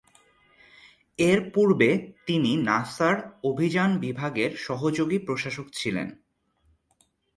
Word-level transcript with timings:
এর 1.19 1.39
পূর্বে 1.53 1.89
তিনি 2.25 2.51
নাসার 2.57 3.17
অভিযান 3.43 3.91
বিভাগের 3.97 4.51
সহযোগী 4.57 5.17
প্রশাসক 5.19 5.67
ছিলেন। 5.73 6.07